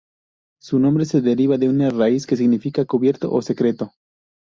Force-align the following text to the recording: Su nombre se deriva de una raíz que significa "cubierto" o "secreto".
Su 0.59 0.79
nombre 0.79 1.05
se 1.05 1.21
deriva 1.21 1.59
de 1.59 1.69
una 1.69 1.91
raíz 1.91 2.25
que 2.25 2.35
significa 2.35 2.85
"cubierto" 2.85 3.31
o 3.31 3.43
"secreto". 3.43 3.91